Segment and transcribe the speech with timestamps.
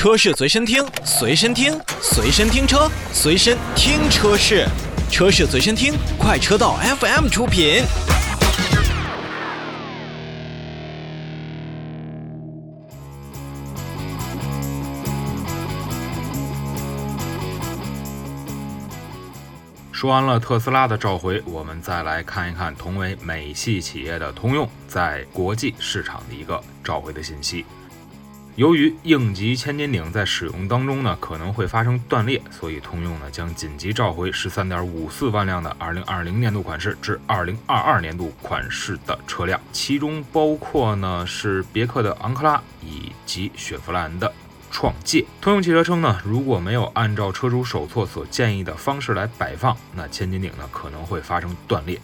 [0.00, 4.66] 车市随身听，随身听，随身听车，随身听车市，
[5.10, 7.82] 车市随身听，快车道 FM 出品。
[19.92, 27.66] 说完了特斯拉的召回，我们再来看一看同为美系企业的通用在国际市场的一个召回的信息。
[28.56, 44.30] 由于应急千斤顶在使用当中呢可能会发生断裂，所以通用呢将紧急召回十三点五四万辆的二零二零年度款式至二零二二年度款式的车辆，其中包括呢是别克的昂克拉以及雪佛兰的。
[44.72, 52.00] 创界，通用汽车称呢，如果没有按照车主手册所建议的方式来摆放，那千斤顶呢可能会发生断裂。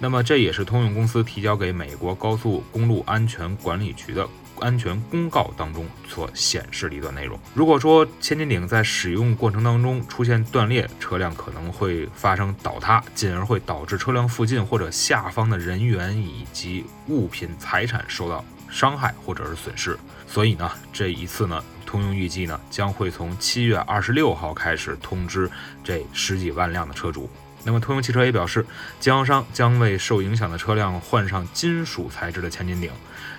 [0.00, 4.26] 那么这也是通用公司提交给美国高速公路安全管理局的
[4.60, 7.38] 安全公告当中所显示的一段内容。
[7.54, 19.98] 如果说千斤顶在使用过程当中出现断裂，车辆可能会发生倒塌，进而会导致车辆附近或者下方的人员以及物品财产受到伤害或者是损失。
[20.26, 21.62] 所以呢，这一次呢。
[21.86, 25.50] 通用预计呢，将会从七月二十六号开始通知
[25.82, 27.28] 这十几万辆的车主。
[27.64, 28.64] 那么，通用汽车也表示，
[28.98, 32.90] 经销商将为受影响的车辆换上金属材质的千斤顶。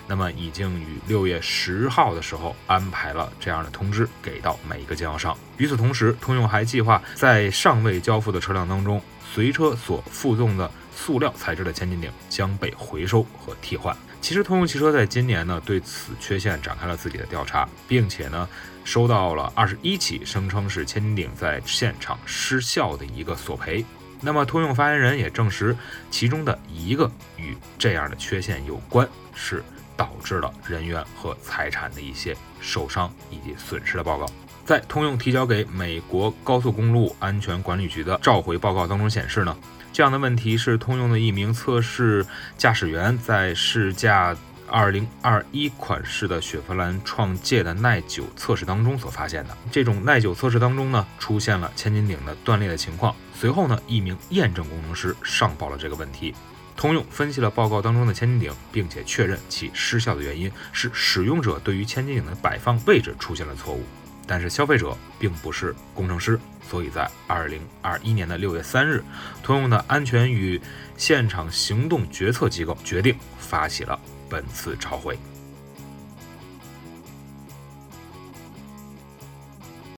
[0.07, 5.35] 那么，已经于六月十号的时候安排了这样的通知给到每一个经销商。
[5.57, 9.01] 与此同时，通用还计划在尚未交付的车辆当中，
[9.33, 13.95] 随车所附送的塑料材质的千斤顶将被回收和替换。
[14.21, 18.47] 其实，通用汽车在今年呢对此缺陷展开了自己的调查，并且呢
[18.83, 23.83] 收到了二十一起声称是千斤顶在现场失效的一个索赔。
[24.21, 25.75] 那么，通用发言人也证实，
[26.09, 29.63] 其中的一个与这样的缺陷有关，是
[29.97, 34.25] 导致了人员和财产的一些受伤以及损失的报告。
[34.63, 39.57] 在通用提交给美国高速公路安全管理局的召回报告当中显示呢。
[39.93, 42.25] 这样的问题是通用的一名测试
[42.57, 44.33] 驾驶员在试驾
[44.71, 49.57] 2021款式的雪佛兰创界的耐久测试当中所发现的。
[49.71, 53.13] 这种耐久测试当中呢，出现了千斤顶的断裂的情况。
[53.35, 56.33] 随后呢，一名验证工程师上报了这个问题。
[56.75, 63.83] 通用分析了报告当中的千斤顶，并且确认其失效的原因是使用者对于千斤顶的摆放位置出现了错误。
[64.25, 69.03] 但是消费者并不是工程师，所以在二零二一年的六月三日，
[69.43, 70.61] 通用的安全与
[70.95, 73.99] 现场行动决策机构决定发起了
[74.31, 75.19] 本次朝会。